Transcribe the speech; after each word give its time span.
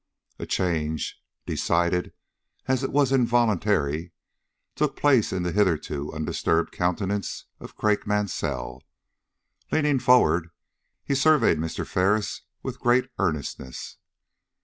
A 0.39 0.47
change, 0.47 1.21
decided 1.45 2.11
as 2.67 2.81
it 2.83 2.91
was 2.91 3.11
involuntary, 3.11 4.13
took 4.73 4.95
place 4.97 5.31
in 5.31 5.43
the 5.43 5.51
hitherto 5.51 6.11
undisturbed 6.11 6.71
countenance 6.71 7.45
of 7.59 7.75
Craik 7.77 8.07
Mansell. 8.07 8.81
Leaning 9.71 9.99
forward, 9.99 10.49
he 11.03 11.13
surveyed 11.13 11.59
Mr. 11.59 11.85
Ferris 11.85 12.41
with 12.63 12.79
great 12.79 13.11
earnestness. 13.19 13.97